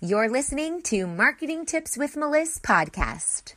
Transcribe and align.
You're 0.00 0.28
listening 0.28 0.82
to 0.82 1.08
Marketing 1.08 1.66
Tips 1.66 1.96
with 1.96 2.14
Meliss 2.14 2.60
podcast. 2.60 3.54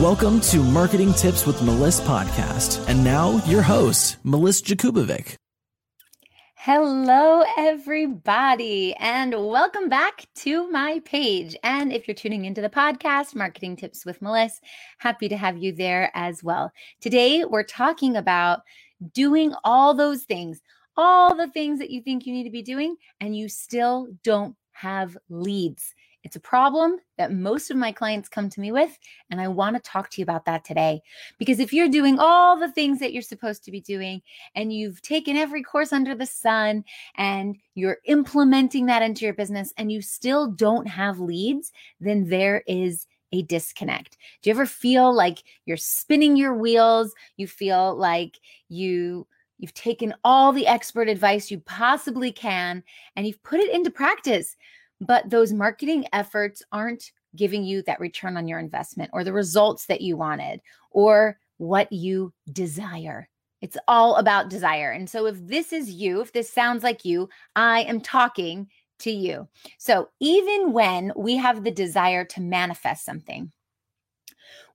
Welcome 0.00 0.40
to 0.40 0.62
Marketing 0.62 1.12
Tips 1.12 1.44
with 1.44 1.56
Meliss 1.56 2.00
podcast. 2.00 2.82
And 2.88 3.04
now 3.04 3.44
your 3.44 3.60
host, 3.60 4.16
Meliss 4.24 4.62
Jakubovic. 4.62 5.34
Hello, 6.54 7.44
everybody, 7.58 8.94
and 8.94 9.34
welcome 9.34 9.90
back 9.90 10.26
to 10.36 10.70
my 10.70 11.02
page. 11.04 11.54
And 11.62 11.92
if 11.92 12.08
you're 12.08 12.14
tuning 12.14 12.46
into 12.46 12.62
the 12.62 12.70
podcast, 12.70 13.34
Marketing 13.34 13.76
Tips 13.76 14.06
with 14.06 14.20
Meliss, 14.20 14.62
happy 14.96 15.28
to 15.28 15.36
have 15.36 15.58
you 15.58 15.72
there 15.72 16.10
as 16.14 16.42
well. 16.42 16.72
Today, 17.02 17.44
we're 17.44 17.64
talking 17.64 18.16
about 18.16 18.60
doing 19.12 19.54
all 19.64 19.94
those 19.94 20.24
things, 20.24 20.60
all 20.96 21.34
the 21.34 21.48
things 21.48 21.78
that 21.78 21.90
you 21.90 22.00
think 22.00 22.26
you 22.26 22.32
need 22.32 22.44
to 22.44 22.50
be 22.50 22.62
doing, 22.62 22.96
and 23.20 23.36
you 23.36 23.48
still 23.48 24.08
don't 24.22 24.56
have 24.72 25.16
leads. 25.28 25.94
It's 26.24 26.36
a 26.36 26.40
problem 26.40 26.96
that 27.18 27.32
most 27.32 27.70
of 27.70 27.76
my 27.76 27.92
clients 27.92 28.30
come 28.30 28.48
to 28.48 28.60
me 28.60 28.72
with, 28.72 28.98
and 29.30 29.42
I 29.42 29.48
want 29.48 29.76
to 29.76 29.82
talk 29.82 30.08
to 30.10 30.20
you 30.20 30.22
about 30.22 30.46
that 30.46 30.64
today. 30.64 31.02
Because 31.38 31.60
if 31.60 31.70
you're 31.70 31.88
doing 31.88 32.18
all 32.18 32.58
the 32.58 32.72
things 32.72 32.98
that 33.00 33.12
you're 33.12 33.20
supposed 33.20 33.62
to 33.64 33.70
be 33.70 33.82
doing, 33.82 34.22
and 34.54 34.72
you've 34.72 35.02
taken 35.02 35.36
every 35.36 35.62
course 35.62 35.92
under 35.92 36.14
the 36.14 36.24
sun, 36.24 36.82
and 37.16 37.58
you're 37.74 37.98
implementing 38.06 38.86
that 38.86 39.02
into 39.02 39.26
your 39.26 39.34
business, 39.34 39.74
and 39.76 39.92
you 39.92 40.00
still 40.00 40.50
don't 40.50 40.88
have 40.88 41.20
leads, 41.20 41.72
then 42.00 42.26
there 42.26 42.62
is 42.66 43.06
a 43.32 43.42
disconnect? 43.42 44.16
Do 44.42 44.50
you 44.50 44.54
ever 44.54 44.66
feel 44.66 45.12
like 45.12 45.42
you're 45.66 45.76
spinning 45.76 46.36
your 46.36 46.54
wheels? 46.54 47.14
You 47.36 47.46
feel 47.46 47.94
like 47.96 48.38
you 48.68 49.26
you've 49.58 49.74
taken 49.74 50.14
all 50.24 50.52
the 50.52 50.66
expert 50.66 51.08
advice 51.08 51.50
you 51.50 51.60
possibly 51.60 52.32
can 52.32 52.82
and 53.16 53.26
you've 53.26 53.42
put 53.42 53.60
it 53.60 53.72
into 53.72 53.90
practice, 53.90 54.56
but 55.00 55.30
those 55.30 55.52
marketing 55.52 56.06
efforts 56.12 56.62
aren't 56.72 57.12
giving 57.36 57.64
you 57.64 57.82
that 57.82 58.00
return 58.00 58.36
on 58.36 58.48
your 58.48 58.58
investment 58.58 59.10
or 59.12 59.24
the 59.24 59.32
results 59.32 59.86
that 59.86 60.00
you 60.00 60.16
wanted 60.16 60.60
or 60.90 61.38
what 61.58 61.90
you 61.92 62.32
desire. 62.52 63.28
It's 63.60 63.76
all 63.88 64.16
about 64.16 64.50
desire. 64.50 64.90
And 64.90 65.08
so, 65.08 65.26
if 65.26 65.36
this 65.46 65.72
is 65.72 65.90
you, 65.90 66.20
if 66.20 66.32
this 66.32 66.52
sounds 66.52 66.82
like 66.82 67.04
you, 67.04 67.28
I 67.56 67.80
am 67.82 68.00
talking 68.00 68.68
to 69.00 69.10
you. 69.10 69.48
So 69.78 70.08
even 70.20 70.72
when 70.72 71.12
we 71.16 71.36
have 71.36 71.64
the 71.64 71.70
desire 71.70 72.24
to 72.26 72.40
manifest 72.40 73.04
something, 73.04 73.52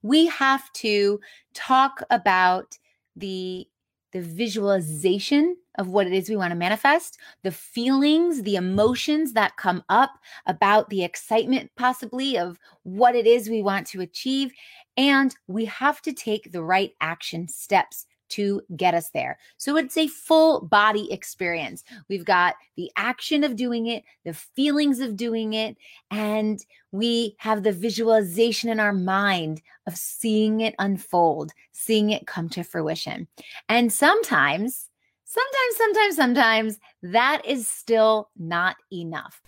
we 0.02 0.26
have 0.26 0.72
to 0.74 1.20
talk 1.54 2.02
about 2.10 2.78
the 3.16 3.66
the 4.12 4.20
visualization 4.20 5.56
of 5.78 5.88
what 5.88 6.06
it 6.06 6.12
is 6.12 6.28
we 6.28 6.34
want 6.36 6.50
to 6.50 6.56
manifest, 6.56 7.18
the 7.44 7.52
feelings, 7.52 8.42
the 8.42 8.56
emotions 8.56 9.32
that 9.34 9.56
come 9.56 9.84
up 9.88 10.10
about 10.46 10.88
the 10.90 11.04
excitement, 11.04 11.70
possibly, 11.76 12.36
of 12.36 12.58
what 12.82 13.14
it 13.14 13.26
is 13.26 13.48
we 13.48 13.62
want 13.62 13.86
to 13.86 14.00
achieve. 14.00 14.50
And 14.96 15.34
we 15.46 15.64
have 15.66 16.02
to 16.02 16.12
take 16.12 16.50
the 16.50 16.62
right 16.62 16.92
action 17.00 17.46
steps 17.46 18.06
to 18.30 18.62
get 18.76 18.94
us 18.94 19.10
there. 19.10 19.38
So 19.56 19.76
it's 19.76 19.96
a 19.96 20.08
full 20.08 20.62
body 20.62 21.12
experience. 21.12 21.84
We've 22.08 22.24
got 22.24 22.54
the 22.76 22.90
action 22.96 23.44
of 23.44 23.56
doing 23.56 23.86
it, 23.86 24.04
the 24.24 24.34
feelings 24.34 25.00
of 25.00 25.16
doing 25.16 25.54
it, 25.54 25.76
and 26.10 26.64
we 26.92 27.36
have 27.38 27.62
the 27.62 27.72
visualization 27.72 28.70
in 28.70 28.80
our 28.80 28.92
mind 28.92 29.62
of 29.86 29.96
seeing 29.96 30.60
it 30.60 30.74
unfold, 30.78 31.52
seeing 31.72 32.10
it 32.10 32.26
come 32.26 32.48
to 32.50 32.62
fruition. 32.62 33.28
And 33.68 33.92
sometimes, 33.92 34.88
sometimes, 35.24 35.76
sometimes, 35.76 36.16
sometimes 36.16 36.80
that 37.02 37.42
is 37.44 37.68
still 37.68 38.30
not 38.36 38.76
enough. 38.92 39.40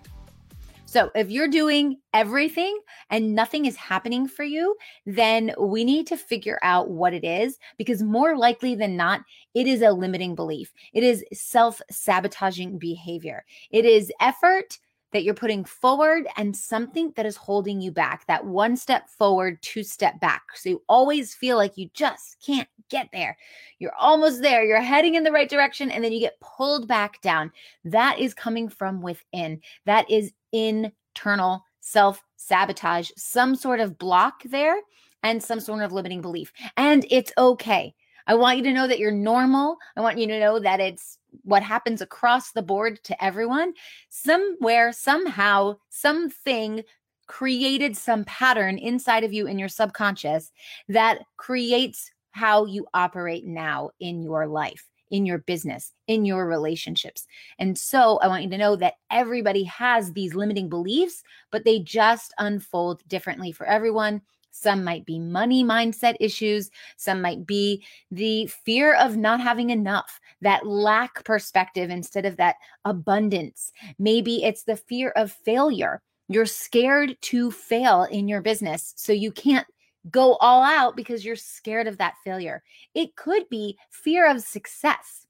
So, 0.92 1.10
if 1.16 1.32
you're 1.32 1.48
doing 1.48 2.00
everything 2.14 2.78
and 3.10 3.34
nothing 3.34 3.66
is 3.66 3.78
happening 3.78 4.28
for 4.28 4.44
you, 4.44 4.76
then 5.06 5.54
we 5.58 5.86
need 5.86 6.06
to 6.08 6.18
figure 6.18 6.60
out 6.64 6.90
what 6.90 7.14
it 7.14 7.24
is 7.24 7.58
because 7.78 8.04
more 8.04 8.36
likely 8.36 8.76
than 8.76 8.98
not, 8.98 9.22
it 9.54 9.68
is 9.68 9.82
a 9.82 9.94
limiting 9.94 10.36
belief. 10.36 10.74
It 10.92 11.06
is 11.06 11.24
self 11.32 11.82
sabotaging 11.90 12.78
behavior. 12.78 13.46
It 13.70 13.86
is 13.86 14.12
effort 14.20 14.80
that 15.14 15.24
you're 15.24 15.34
putting 15.34 15.64
forward 15.64 16.28
and 16.36 16.56
something 16.56 17.14
that 17.16 17.26
is 17.26 17.38
holding 17.38 17.80
you 17.80 17.94
back 17.94 18.28
that 18.28 18.46
one 18.46 18.76
step 18.76 19.10
forward, 19.10 19.62
two 19.62 19.84
step 19.84 20.20
back. 20.20 20.42
So 20.56 20.72
you 20.72 20.84
always 20.90 21.34
feel 21.34 21.56
like 21.56 21.78
you 21.78 21.90
just 21.94 22.36
can't 22.46 22.68
get 22.90 23.08
there. 23.14 23.38
You're 23.80 23.96
almost 23.98 24.42
there. 24.42 24.66
You're 24.66 24.82
heading 24.82 25.16
in 25.16 25.24
the 25.24 25.32
right 25.32 25.50
direction 25.50 25.90
and 25.90 26.04
then 26.04 26.12
you 26.12 26.20
get 26.20 26.40
pulled 26.42 26.86
back 26.86 27.22
down. 27.22 27.52
That 27.86 28.20
is 28.20 28.34
coming 28.34 28.68
from 28.68 29.02
within. 29.02 29.62
That 29.86 30.10
is 30.12 30.34
internal 30.52 31.64
self 31.80 32.24
sabotage, 32.38 33.12
some 33.18 33.56
sort 33.56 33.80
of 33.80 33.98
block 33.98 34.44
there, 34.44 34.76
and 35.24 35.42
some 35.42 35.60
sort 35.60 35.84
of 35.84 35.92
limiting 35.92 36.22
belief. 36.22 36.52
And 36.78 37.06
it's 37.10 37.32
okay. 37.38 37.94
I 38.28 38.36
want 38.36 38.58
you 38.58 38.64
to 38.66 38.74
know 38.74 38.88
that 38.88 39.00
you're 39.00 39.12
normal. 39.12 39.78
I 39.96 40.02
want 40.02 40.18
you 40.18 40.28
to 40.28 40.40
know 40.40 40.60
that 40.60 40.80
it's 40.80 41.18
what 41.44 41.64
happens 41.64 42.02
across 42.02 42.52
the 42.52 42.62
board 42.62 43.04
to 43.06 43.24
everyone. 43.24 43.74
Somewhere, 44.10 44.92
somehow, 44.92 45.78
something 45.90 46.84
created 47.28 47.96
some 47.96 48.26
pattern 48.26 48.78
inside 48.78 49.24
of 49.24 49.34
you 49.34 49.48
in 49.48 49.58
your 49.58 49.70
subconscious 49.70 50.52
that 50.90 51.20
creates 51.38 52.12
how 52.32 52.66
you 52.66 52.86
operate 52.94 53.46
now 53.46 53.90
in 54.00 54.22
your 54.22 54.48
life 54.48 54.91
in 55.12 55.26
your 55.26 55.38
business, 55.40 55.94
in 56.08 56.26
your 56.26 56.48
relationships. 56.48 57.28
And 57.60 57.78
so 57.78 58.18
I 58.24 58.28
want 58.28 58.44
you 58.44 58.50
to 58.50 58.58
know 58.58 58.76
that 58.78 58.96
everybody 59.12 59.64
has 59.66 60.14
these 60.14 60.34
limiting 60.34 60.70
beliefs, 60.70 61.24
but 61.52 61.64
they 61.66 61.80
just 61.80 62.34
unfold 62.40 63.08
differently 63.08 63.52
for 63.52 63.68
everyone. 63.68 64.22
Some 64.52 64.84
might 64.84 65.06
be 65.06 65.18
money 65.20 65.64
mindset 65.64 66.16
issues. 66.20 66.72
Some 66.98 67.22
might 67.22 67.48
be 67.48 67.84
the 68.12 68.48
fear 68.48 68.96
of 68.96 69.16
not 69.16 69.40
having 69.40 69.70
enough, 69.70 70.20
that 70.42 70.66
lack 70.66 71.24
perspective 71.24 71.90
instead 71.90 72.26
of 72.26 72.38
that 72.38 72.56
abundance. 72.84 73.72
Maybe 73.98 74.44
it's 74.44 74.64
the 74.64 74.76
fear 74.76 75.12
of 75.16 75.32
failure. 75.32 76.02
You're 76.28 76.46
scared 76.46 77.18
to 77.22 77.52
fail 77.52 78.04
in 78.04 78.28
your 78.28 78.42
business. 78.42 78.94
So 78.98 79.14
you 79.14 79.32
can't 79.32 79.68
go 80.10 80.36
all 80.36 80.64
out 80.64 80.96
because 80.96 81.24
you're 81.24 81.36
scared 81.36 81.88
of 81.88 81.98
that 81.98 82.16
failure. 82.24 82.64
It 82.96 83.16
could 83.16 83.48
be 83.50 83.78
fear 83.90 84.30
of 84.30 84.42
success. 84.42 85.28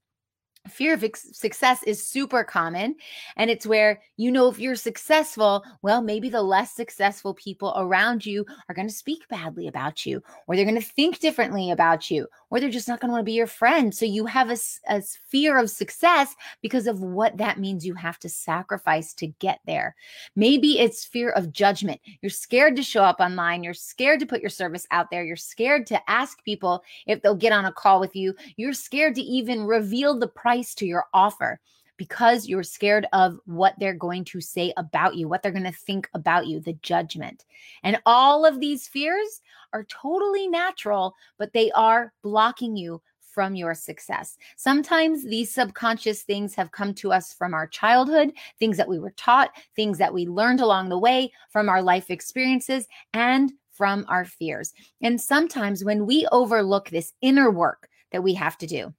Fear 0.68 0.94
of 0.94 1.04
ex- 1.04 1.36
success 1.38 1.82
is 1.84 2.06
super 2.06 2.44
common. 2.44 2.96
And 3.36 3.50
it's 3.50 3.66
where, 3.66 4.00
you 4.18 4.32
know, 4.32 4.48
if 4.48 4.60
you're 4.60 4.76
successful, 4.76 5.64
well, 5.82 6.04
maybe 6.04 6.30
the 6.30 6.44
less 6.44 6.76
successful 6.76 7.34
people 7.34 7.74
around 7.76 8.26
you 8.26 8.46
are 8.70 8.76
going 8.76 8.88
to 8.88 8.94
speak 8.94 9.28
badly 9.28 9.68
about 9.68 10.06
you, 10.06 10.22
or 10.48 10.56
they're 10.56 10.66
going 10.66 10.80
to 10.80 10.82
think 10.82 11.20
differently 11.20 11.72
about 11.72 12.12
you, 12.12 12.28
or 12.52 12.60
they're 12.60 12.70
just 12.70 12.88
not 12.88 13.00
going 13.00 13.10
to 13.10 13.14
want 13.14 13.22
to 13.22 13.26
be 13.26 13.32
your 13.32 13.48
friend. 13.48 13.96
So 13.96 14.06
you 14.06 14.26
have 14.28 14.52
a, 14.52 14.58
a 14.88 15.02
fear 15.02 15.58
of 15.58 15.72
success 15.72 16.36
because 16.62 16.86
of 16.86 17.00
what 17.02 17.38
that 17.38 17.60
means 17.60 17.86
you 17.86 17.96
have 17.96 18.20
to 18.20 18.30
sacrifice 18.30 19.14
to 19.16 19.28
get 19.28 19.62
there. 19.66 19.96
Maybe 20.36 20.80
it's 20.80 21.06
fear 21.06 21.32
of 21.32 21.52
judgment. 21.52 22.00
You're 22.22 22.30
scared 22.30 22.76
to 22.76 22.84
show 22.84 23.04
up 23.04 23.22
online. 23.22 23.64
You're 23.64 23.74
scared 23.74 24.20
to 24.20 24.26
put 24.26 24.42
your 24.42 24.50
service 24.50 24.86
out 24.92 25.10
there. 25.10 25.24
You're 25.24 25.38
scared 25.38 25.88
to 25.88 26.10
ask 26.10 26.44
people 26.44 26.84
if 27.08 27.22
they'll 27.22 27.36
get 27.36 27.54
on 27.54 27.66
a 27.66 27.72
call 27.72 28.00
with 28.00 28.16
you. 28.16 28.36
You're 28.58 28.74
scared 28.74 29.16
to 29.16 29.22
even 29.22 29.66
reveal 29.66 30.20
the 30.20 30.28
price 30.28 30.76
to 30.76 30.86
your 30.86 31.06
offer 31.14 31.60
because 32.02 32.48
you're 32.48 32.64
scared 32.64 33.06
of 33.14 33.38
what 33.46 33.76
they're 33.78 33.94
going 33.94 34.26
to 34.26 34.42
say 34.42 34.74
about 34.76 35.14
you, 35.14 35.28
what 35.28 35.44
they're 35.44 35.52
going 35.52 35.64
to 35.64 35.72
think 35.72 36.10
about 36.16 36.48
you, 36.48 36.60
the 36.60 36.74
judgment. 36.82 37.46
And 37.84 38.02
all 38.08 38.44
of 38.44 38.60
these 38.60 38.88
fears 38.88 39.40
are 39.72 39.84
totally 39.84 40.48
natural, 40.48 41.14
but 41.38 41.54
they 41.54 41.70
are 41.74 42.12
blocking 42.24 42.76
you 42.76 43.04
from 43.22 43.54
your 43.54 43.76
success. 43.76 44.36
Sometimes 44.58 45.24
these 45.24 45.52
subconscious 45.52 46.24
things 46.24 46.56
have 46.56 46.72
come 46.72 46.96
to 46.96 47.14
us 47.14 47.36
from 47.36 47.54
our 47.54 47.68
childhood, 47.68 48.32
things 48.58 48.78
that 48.78 48.90
we 48.90 48.98
were 48.98 49.14
taught, 49.16 49.52
things 49.76 50.00
that 50.00 50.12
we 50.12 50.26
learned 50.26 50.60
along 50.60 50.90
the 50.90 50.98
way 50.98 51.32
from 51.52 51.70
our 51.70 51.84
life 51.84 52.10
experiences, 52.10 52.88
and 53.14 53.54
from 53.70 54.06
our 54.08 54.26
fears. 54.26 54.74
And 55.04 55.22
sometimes 55.22 55.86
when 55.86 56.08
we 56.08 56.26
overlook 56.32 56.90
this 56.90 57.14
inner 57.22 57.52
work 57.52 57.88
that 58.12 58.24
we 58.24 58.34
have 58.34 58.58
to 58.58 58.66
do, 58.66 58.92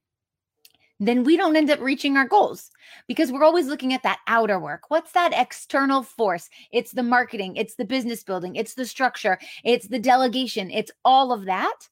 then 1.09 1.25
we 1.25 1.37
don't 1.37 1.57
end 1.57 1.71
up 1.71 1.81
reaching 1.81 2.17
our 2.17 2.27
goals 2.27 2.71
because 3.09 3.33
we're 3.33 3.45
always 3.45 3.67
looking 3.67 3.93
at 3.93 4.03
that 4.05 4.21
outer 4.27 4.59
work. 4.59 4.83
What's 4.89 5.13
that 5.13 5.33
external 5.35 6.03
force? 6.03 6.49
It's 6.73 6.93
the 6.93 7.03
marketing, 7.03 7.57
it's 7.57 7.75
the 7.75 7.85
business 7.85 8.23
building, 8.25 8.57
it's 8.57 8.75
the 8.75 8.87
structure, 8.87 9.39
it's 9.65 9.89
the 9.89 9.99
delegation, 9.99 10.71
it's 10.71 10.93
all 11.05 11.33
of 11.33 11.45
that. 11.47 11.89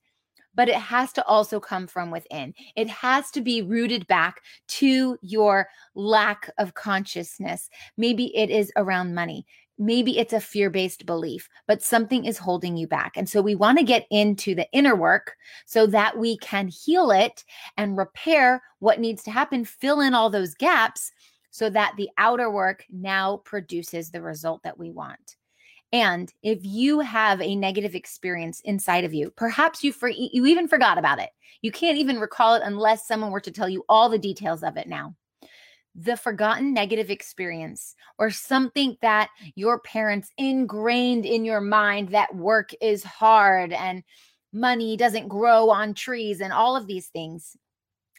but 0.54 0.68
it 0.68 0.74
has 0.74 1.12
to 1.14 1.24
also 1.26 1.60
come 1.60 1.86
from 1.86 2.10
within. 2.10 2.54
It 2.76 2.88
has 2.88 3.30
to 3.32 3.40
be 3.40 3.62
rooted 3.62 4.06
back 4.06 4.42
to 4.68 5.16
your 5.22 5.68
lack 5.94 6.50
of 6.58 6.74
consciousness. 6.74 7.70
Maybe 7.96 8.36
it 8.36 8.50
is 8.50 8.72
around 8.76 9.14
money. 9.14 9.46
Maybe 9.80 10.18
it's 10.18 10.34
a 10.34 10.40
fear 10.40 10.68
based 10.68 11.06
belief, 11.06 11.48
but 11.66 11.82
something 11.82 12.26
is 12.26 12.36
holding 12.36 12.76
you 12.76 12.86
back. 12.86 13.16
And 13.16 13.26
so 13.26 13.40
we 13.40 13.54
want 13.54 13.78
to 13.78 13.84
get 13.84 14.06
into 14.10 14.54
the 14.54 14.68
inner 14.72 14.94
work 14.94 15.32
so 15.64 15.86
that 15.86 16.18
we 16.18 16.36
can 16.36 16.68
heal 16.68 17.10
it 17.10 17.44
and 17.78 17.96
repair 17.96 18.62
what 18.78 19.00
needs 19.00 19.22
to 19.22 19.30
happen, 19.30 19.64
fill 19.64 20.00
in 20.00 20.14
all 20.14 20.28
those 20.28 20.54
gaps 20.54 21.10
so 21.50 21.70
that 21.70 21.94
the 21.96 22.10
outer 22.18 22.50
work 22.50 22.84
now 22.90 23.38
produces 23.38 24.10
the 24.10 24.20
result 24.20 24.62
that 24.64 24.78
we 24.78 24.90
want. 24.90 25.36
And 25.92 26.32
if 26.42 26.58
you 26.62 27.00
have 27.00 27.40
a 27.40 27.56
negative 27.56 27.94
experience 27.94 28.60
inside 28.64 29.04
of 29.04 29.14
you, 29.14 29.32
perhaps 29.34 29.82
you 29.82 29.94
for, 29.94 30.08
you 30.08 30.46
even 30.46 30.68
forgot 30.68 30.98
about 30.98 31.20
it. 31.20 31.30
You 31.62 31.72
can't 31.72 31.98
even 31.98 32.20
recall 32.20 32.54
it 32.54 32.62
unless 32.64 33.08
someone 33.08 33.30
were 33.30 33.40
to 33.40 33.50
tell 33.50 33.68
you 33.68 33.84
all 33.88 34.10
the 34.10 34.18
details 34.18 34.62
of 34.62 34.76
it 34.76 34.88
now. 34.88 35.14
The 35.94 36.16
forgotten 36.16 36.72
negative 36.72 37.10
experience 37.10 37.94
or 38.18 38.30
something 38.30 38.96
that 39.02 39.30
your 39.54 39.80
parents 39.80 40.30
ingrained 40.38 41.26
in 41.26 41.44
your 41.44 41.60
mind 41.60 42.10
that 42.10 42.34
work 42.34 42.70
is 42.80 43.02
hard 43.02 43.72
and 43.72 44.02
money 44.52 44.96
doesn't 44.96 45.28
grow 45.28 45.70
on 45.70 45.94
trees 45.94 46.40
and 46.40 46.52
all 46.52 46.76
of 46.76 46.86
these 46.86 47.08
things 47.08 47.56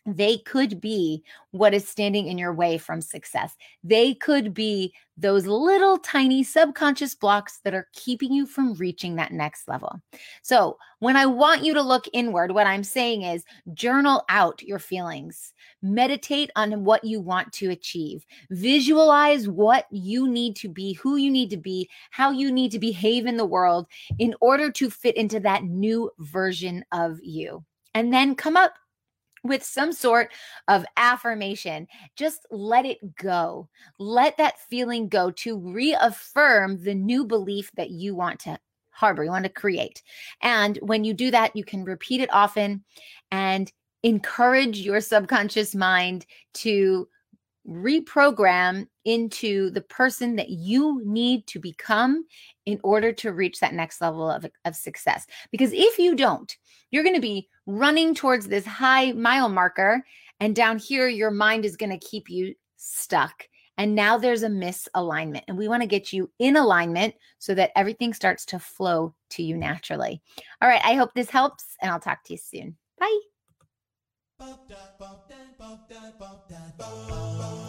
they 0.06 0.40
could 0.40 0.82
be 0.82 1.24
what 1.52 1.74
is 1.74 1.88
standing 1.88 2.28
in 2.28 2.38
your 2.38 2.54
way 2.54 2.78
from 2.78 3.02
success. 3.02 3.56
They 3.84 4.16
could 4.16 4.54
be 4.54 4.94
those 5.16 5.46
little 5.46 6.00
tiny 6.00 6.44
subconscious 6.44 7.14
blocks 7.14 7.60
that 7.64 7.76
are 7.76 7.88
keeping 7.94 8.34
you 8.34 8.48
from 8.48 8.74
reaching 8.74 9.16
that 9.16 9.32
next 9.32 9.68
level. 9.68 10.02
So, 10.42 10.78
when 11.00 11.16
I 11.16 11.26
want 11.26 11.64
you 11.64 11.74
to 11.76 11.82
look 11.82 12.06
inward, 12.14 12.52
what 12.52 12.68
I'm 12.68 12.84
saying 12.84 13.24
is 13.24 13.44
journal 13.74 14.24
out 14.30 14.64
your 14.64 14.80
feelings, 14.80 15.54
meditate 15.82 16.50
on 16.56 16.84
what 16.84 17.04
you 17.04 17.20
want 17.20 17.52
to 17.54 17.70
achieve, 17.70 18.26
visualize 18.50 19.48
what 19.48 19.86
you 19.92 20.28
need 20.28 20.56
to 20.58 20.70
be, 20.70 20.94
who 20.94 21.16
you 21.16 21.30
need 21.30 21.50
to 21.52 21.58
be, 21.58 21.90
how 22.10 22.32
you 22.32 22.52
need 22.52 22.72
to 22.72 22.80
behave 22.80 23.26
in 23.26 23.38
the 23.38 23.46
world 23.46 23.88
in 24.18 24.34
order 24.42 24.72
to 24.72 24.90
fit 24.90 25.16
into 25.16 25.40
that 25.40 25.64
new 25.64 26.10
version 26.20 26.84
of 26.92 27.20
you. 27.22 27.64
And 27.94 28.14
then 28.14 28.36
come 28.36 28.56
up 28.56 28.74
with 29.44 29.64
some 29.64 29.92
sort 29.92 30.32
of 30.68 30.86
affirmation. 30.98 31.88
Just 32.16 32.46
let 32.52 32.86
it 32.86 33.16
go. 33.16 33.70
Let 34.00 34.38
that 34.38 34.60
feeling 34.70 35.10
go 35.10 35.32
to 35.32 35.58
reaffirm 35.58 36.84
the 36.84 36.96
new 36.96 37.26
belief 37.26 37.72
that 37.76 37.90
you 37.90 38.16
want 38.16 38.40
to 38.42 38.60
harbor, 38.92 39.24
you 39.24 39.32
want 39.32 39.46
to 39.46 39.50
create. 39.50 40.04
And 40.42 40.78
when 40.82 41.04
you 41.04 41.14
do 41.14 41.32
that, 41.32 41.56
you 41.56 41.64
can 41.64 41.84
repeat 41.84 42.22
it 42.22 42.32
often 42.32 42.84
and 43.32 43.72
encourage 44.04 44.80
your 44.80 45.02
subconscious 45.02 45.74
mind 45.74 46.26
to 46.56 47.08
reprogram 47.68 48.88
into 49.06 49.70
the 49.72 49.82
person 49.82 50.36
that 50.36 50.50
you 50.50 51.02
need 51.06 51.46
to 51.48 51.60
become 51.60 52.26
in 52.66 52.80
order 52.84 53.12
to 53.12 53.34
reach 53.34 53.60
that 53.60 53.74
next 53.74 54.02
level 54.02 54.30
of, 54.30 54.46
of 54.66 54.76
success. 54.76 55.26
Because 55.52 55.72
if 55.74 55.98
you 56.00 56.16
don't, 56.16 56.56
you're 56.92 57.04
going 57.04 57.16
to 57.16 57.22
be 57.22 57.48
running 57.66 58.14
towards 58.16 58.48
this 58.48 58.66
high 58.66 59.12
mile 59.14 59.50
marker, 59.50 60.04
and 60.40 60.56
down 60.56 60.80
here, 60.80 61.08
your 61.08 61.32
mind 61.32 61.66
is 61.66 61.78
going 61.78 61.92
to 61.92 62.06
keep 62.06 62.30
you 62.30 62.56
stuck. 62.78 63.48
And 63.78 63.96
now 63.96 64.18
there's 64.18 64.44
a 64.44 64.50
misalignment, 64.50 65.44
and 65.48 65.58
we 65.58 65.68
want 65.68 65.82
to 65.82 65.88
get 65.88 66.12
you 66.12 66.30
in 66.40 66.58
alignment 66.58 67.16
so 67.40 67.56
that 67.56 67.72
everything 67.76 68.14
starts 68.14 68.46
to 68.48 68.60
flow 68.60 69.16
to 69.32 69.44
you 69.44 69.56
naturally. 69.56 70.22
All 70.62 70.68
right, 70.68 70.82
I 70.84 70.96
hope 70.96 71.14
this 71.14 71.30
helps, 71.30 71.66
and 71.82 71.90
I'll 71.90 72.00
talk 72.00 72.24
to 72.26 72.34
you 72.34 72.38
soon. 72.38 72.78
Bye. 73.00 73.20